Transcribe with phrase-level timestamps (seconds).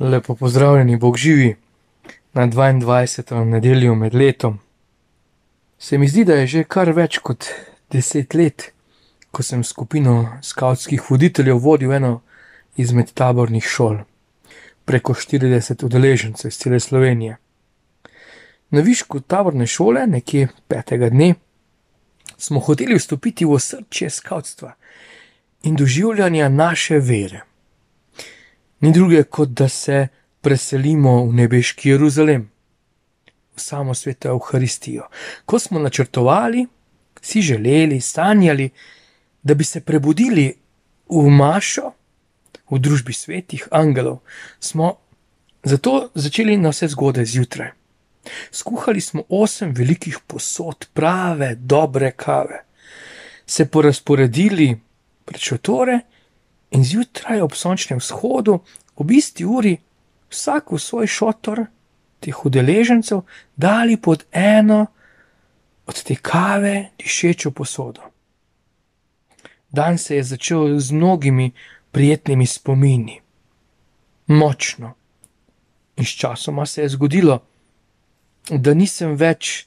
[0.00, 1.56] Lepo pozdravljeni, Bog živi
[2.32, 3.44] na 22.
[3.44, 4.58] nedeljo med letom.
[5.78, 7.48] Se mi zdi, da je že kar več kot
[7.90, 8.68] deset let,
[9.30, 12.20] ko sem skupino skavtskih voditeljev vodil eno
[12.76, 13.98] izmed tabornih šol.
[14.84, 17.36] Preko 40 udeležencev iz cele Slovenije.
[18.70, 21.34] Na višku taborne šole, nekje petega dne,
[22.36, 24.74] smo hoteli vstopiti v srce skavtstva
[25.62, 27.48] in doživljanja naše vere
[28.80, 30.08] ni druge, kot da se
[30.40, 32.50] preselimo v nebeški Jeruzalem,
[33.56, 35.08] v samo sveto Euharistijo.
[35.44, 36.66] Ko smo načrtovali,
[37.20, 38.70] si želeli, sanjali,
[39.42, 40.54] da bi se prebudili
[41.08, 41.92] v Mašo,
[42.70, 44.18] v družbi svetih angelov,
[44.60, 44.94] smo
[45.64, 47.70] zato začeli na vse zgodaj zjutraj.
[48.50, 52.64] Skuhali smo osem velikih posod prave, dobre kave,
[53.46, 54.76] se porazporedili
[55.24, 56.00] pred šotore
[56.70, 58.58] in zjutraj ob sončnem vzhodu,
[58.96, 59.78] ob isti uri,
[60.30, 61.64] vsak v svoj šotor
[62.20, 63.22] teh udeležencev
[63.56, 64.86] dali pod eno
[65.86, 68.02] od te kave dišečo posodo.
[69.70, 71.52] Dan se je začel z mnogimi
[71.90, 73.20] prijetnimi spomini,
[74.26, 74.94] močno.
[75.96, 77.42] In sčasoma se je zgodilo,
[78.50, 79.66] da nisem več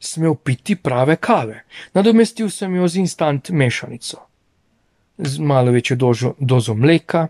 [0.00, 1.62] smel piti prave kave,
[1.94, 4.27] nadomestil sem jo z instant mešanico
[5.18, 7.28] z malo večjo dožo, dozo mleka,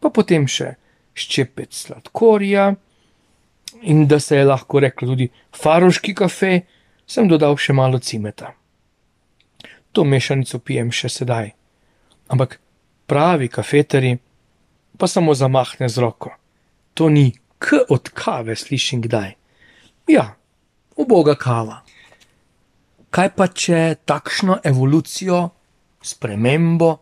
[0.00, 0.74] pa potem še
[1.14, 2.72] ščepec sladkorja,
[3.82, 6.62] in da se je lahko reklo tudi faroški kafe,
[7.06, 8.52] sem dodal še malo cimeta.
[9.92, 11.52] To mešanico pijem še sedaj,
[12.32, 12.58] ampak
[13.06, 14.16] pravi kafeteri
[14.96, 16.32] pa samo zamahne z roko.
[16.94, 19.34] To ni k od kave, slišim kdaj.
[20.08, 20.34] Ja,
[20.96, 21.82] uboga kava.
[23.12, 25.50] Kaj pa če takšno evolucijo,
[26.02, 27.01] spremembo,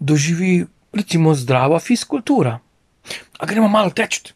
[0.00, 2.58] doživi recimo zdrava fiskultura.
[3.38, 4.34] A gremo malo teč?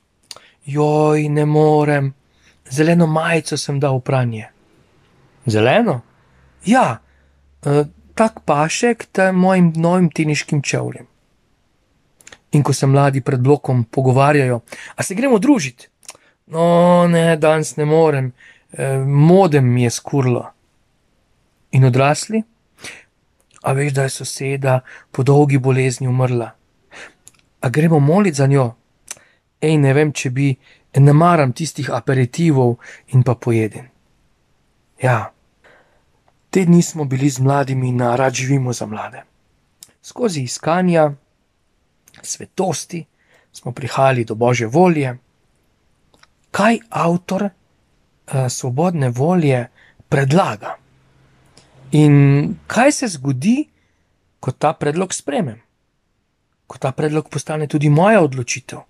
[0.64, 2.12] Joj, ne morem,
[2.70, 4.46] zeleno majico sem dal v pranje.
[5.46, 6.00] Zeleno?
[6.64, 7.00] Ja,
[7.64, 11.06] e, tak pašek tem mojim novim teniškim čevljem.
[12.52, 14.60] In ko se mladi pred blokom pogovarjajo,
[14.96, 15.88] a se gremo družiti?
[16.46, 18.32] No, ne, danes ne morem,
[18.72, 20.46] e, modem mi je skurlo.
[21.72, 22.44] In odrasli?
[23.64, 24.80] A veš, da je soseda
[25.10, 26.50] po dolgi bolezni umrla.
[27.60, 28.74] A gremo moliti za njo?
[29.60, 30.50] Ej, ne vem, če bi,
[31.00, 32.76] ne maram tistih aperitivov
[33.16, 33.88] in pa pojeden.
[35.02, 35.32] Ja,
[36.50, 39.24] te dni smo bili z mladimi na rad živimo za mlade.
[40.02, 41.12] Skozi iskanja
[42.22, 43.04] svetosti
[43.52, 45.16] smo prihajali do božje volje.
[46.50, 49.68] Kaj avtor uh, svobodne volje
[50.08, 50.76] predlaga?
[51.94, 53.68] In kaj se zgodi,
[54.40, 55.60] ko ta predlog spremem?
[56.66, 58.80] Ko ta predlog postane tudi moja odločitev,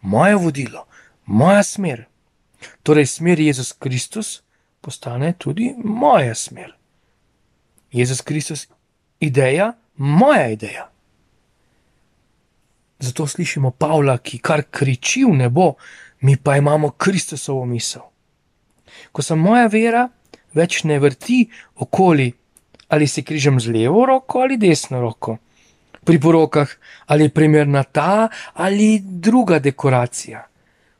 [0.00, 0.84] moje vodilo,
[1.26, 2.04] moja smer.
[2.82, 4.42] Torej, smer Jezus Kristus
[4.80, 6.76] postane tudi moja smer.
[7.92, 8.68] Jezus Kristus,
[9.20, 10.86] ideja, moja ideja.
[12.98, 15.74] Zato slišimo Pavla, ki kar kriči v nebo,
[16.20, 18.06] mi pa imamo Kristusovo misel.
[19.12, 20.06] Ko se moja vera
[20.54, 22.30] več ne vrti okoli
[22.92, 25.36] ali se križam z levo roko ali desno roko.
[26.04, 26.68] Pri porokah
[27.06, 30.46] ali je primerna ta ali druga dekoracija.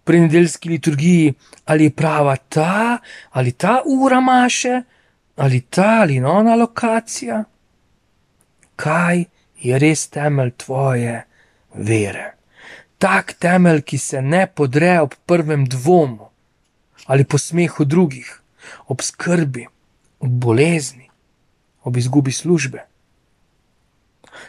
[0.05, 2.99] Pri nedeljski liturgiji ali je prava ta
[3.31, 4.83] ali ta ura maše
[5.37, 7.45] ali ta ali nona lokacija.
[8.77, 9.25] Kaj
[9.61, 11.27] je res temelj tvoje
[11.75, 12.33] vere?
[12.99, 16.31] Tak temelj, ki se ne podre ob prvem dvomu
[17.07, 18.41] ali posmehu drugih,
[18.87, 19.67] ob skrbi,
[20.21, 21.12] ob bolezni
[21.85, 22.85] ob izgubi službe.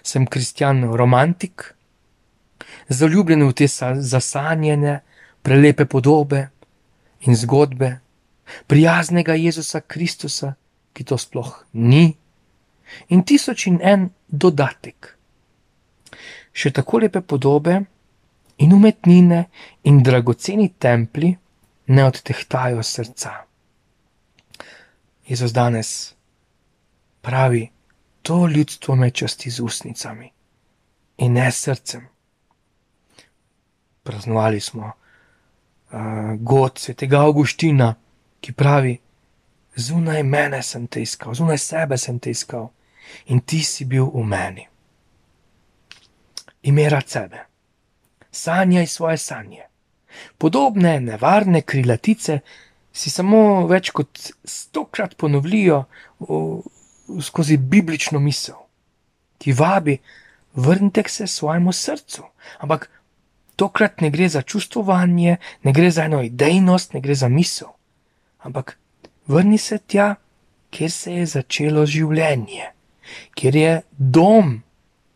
[0.03, 1.73] Sem kristjan romantik,
[2.89, 5.01] zaljubljen v te zasanjene,
[5.43, 6.47] prelepe podobe
[7.27, 7.99] in zgodbe
[8.67, 10.53] prijaznega Jezusa Kristusa,
[10.93, 12.13] ki to sploh ni,
[13.09, 15.09] in tisoč in en dodatek.
[16.53, 17.79] Še tako lepe podobe
[18.61, 19.47] in umetnine
[19.89, 21.31] in dragoceni templi
[21.87, 23.33] ne odtehtajo srca.
[25.25, 26.13] Jezus danes
[27.23, 27.69] pravi,
[28.21, 30.31] to ljudstvo me časti z usnicami
[31.17, 32.07] in ne srcem.
[34.03, 35.99] Praznovali smo uh,
[36.39, 37.95] god svetega Augustina,
[38.41, 38.97] ki pravi:
[39.75, 42.69] Zunaj mene sem te iskal, zunaj sebe sem te iskal
[43.25, 44.67] in ti si bil v meni.
[46.63, 47.45] Imera sebe,
[48.31, 49.63] sanjaj svoje sanje.
[50.37, 52.39] Podobne nevarne krilatice
[52.93, 55.83] si samo več kot stokrat ponovijo
[57.21, 58.55] skozi biblično misel,
[59.37, 59.97] ki vabi,
[60.53, 62.23] vrnite se svojemu srcu.
[62.59, 62.89] Ampak
[63.55, 67.67] Tokrat ne gre za čustvovanje, ne gre za eno idejnost, ne gre za misel,
[68.39, 68.77] ampak
[69.27, 70.15] vrni se tja,
[70.69, 72.71] kjer se je začelo življenje,
[73.37, 74.55] kjer je dom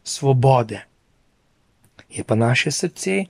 [0.03, 0.83] svobode.
[2.09, 3.25] Je pa naše srce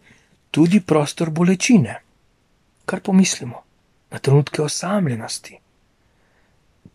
[0.52, 2.02] tudi prostor bolečine,
[2.86, 3.64] kar pomislimo
[4.12, 5.60] na trenutke osamljenosti,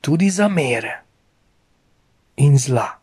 [0.00, 1.00] tudi zamere
[2.43, 2.99] in zla.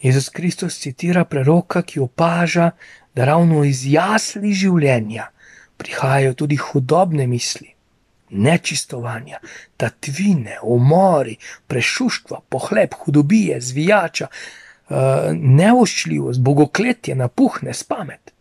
[0.00, 2.70] Jezus Kristus citira preroka, ki opaža,
[3.14, 5.28] da ravno iz jasli življenja
[5.80, 7.70] prihajajo tudi hudobne misli,
[8.30, 9.40] nečistovanja,
[9.80, 11.36] tatvine, umori,
[11.68, 14.96] prešuštva, pohleb, hudobije, zvijača, eh,
[15.36, 18.32] neoščljivost, bogokletje, napuhne spamet.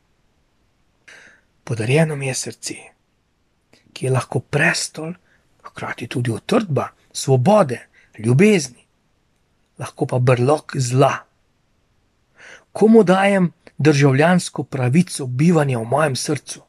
[1.64, 2.76] Podarjeno mi je srce,
[3.94, 5.14] ki je lahko prestol,
[5.64, 7.80] hkrati tudi utrdba, svobode,
[8.20, 8.89] ljubezni,
[9.80, 11.14] lahko pa brlog zla.
[12.72, 16.62] Komu dajem državljansko pravico bivanja v mojem srcu?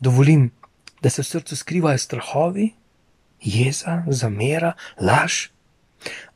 [0.00, 0.50] Dovolim,
[1.02, 2.70] da se v srcu skrivajo strahovi,
[3.40, 5.48] jeza, zamera, laž,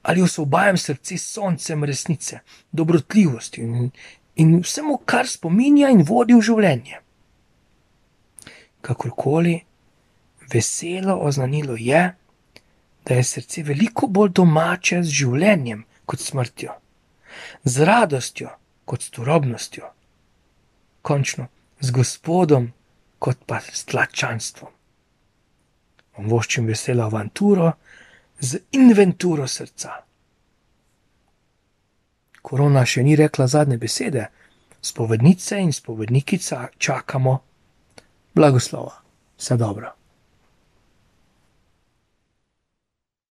[0.02, 2.40] ali osvobajam srce s soncem resnice,
[2.72, 3.90] dobrotljivosti in,
[4.36, 7.00] in vsemu, kar spominja in vodi v življenje.
[8.84, 9.62] Kakorkoli,
[10.52, 12.10] veselo oznanilo je,
[13.04, 16.72] da je srce veliko bolj domače z življenjem kot smrtjo,
[17.64, 18.50] z radostjo
[18.84, 19.90] kot s turobnostjo,
[21.02, 21.48] končno
[21.80, 22.70] z Gospodom
[23.18, 24.70] kot pa s tlačanstvom.
[26.16, 27.72] Vam voščim veselo avanturo
[28.40, 29.96] z inventuro srca.
[32.44, 34.28] Korona še ni rekla zadnje besede,
[34.84, 37.38] spovednice in spovednikica čakamo
[38.36, 39.00] blagoslova.
[39.40, 39.94] Vse dobro.